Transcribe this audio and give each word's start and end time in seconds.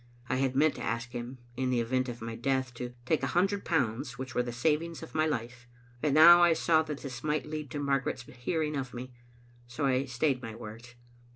I 0.29 0.37
had 0.37 0.55
meant 0.55 0.73
to 0.77 0.81
ask 0.83 1.11
him, 1.11 1.37
in 1.55 1.69
the 1.69 1.79
event 1.79 2.09
of 2.09 2.21
mj' 2.21 2.41
death, 2.41 2.73
to 2.73 2.95
take 3.05 3.21
a 3.21 3.27
hundred 3.37 3.63
pounds 3.63 4.17
which 4.17 4.33
were 4.33 4.41
the 4.41 4.51
savings 4.51 5.03
of 5.03 5.13
my 5.13 5.27
life; 5.27 5.67
but 6.01 6.11
now 6.11 6.41
I 6.41 6.53
saw 6.53 6.81
that 6.81 7.01
this 7.01 7.23
might 7.23 7.45
lead 7.45 7.69
to 7.69 7.79
Margaret's 7.79 8.23
hearing 8.23 8.75
of 8.75 8.95
me, 8.95 9.03
and 9.03 9.11
so 9.67 9.85
I 9.85 10.05
stayed 10.05 10.41
my 10.41 10.55
words. 10.55 10.95